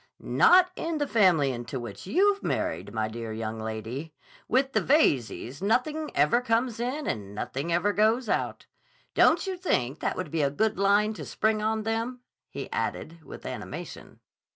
"Not 0.23 0.71
in 0.75 0.97
the 0.97 1.05
family 1.05 1.51
into 1.51 1.79
which 1.79 2.07
you've 2.07 2.41
married, 2.41 2.91
my 2.91 3.07
dear 3.07 3.31
young 3.31 3.59
lady. 3.59 4.15
With 4.47 4.73
the 4.73 4.81
Veyzes 4.81 5.61
nothing 5.61 6.09
ever 6.15 6.41
comes 6.41 6.79
in 6.79 7.05
and 7.05 7.35
nothing 7.35 7.71
ever 7.71 7.93
goes 7.93 8.27
out. 8.27 8.65
Don't 9.13 9.45
you 9.45 9.55
think 9.55 9.99
that 9.99 10.17
would 10.17 10.31
be 10.31 10.41
a 10.41 10.49
good 10.49 10.79
line 10.79 11.13
to 11.13 11.23
spring 11.23 11.61
on 11.61 11.83
them?" 11.83 12.21
he 12.49 12.67
added 12.71 13.21
with 13.23 13.45
animation. 13.45 14.21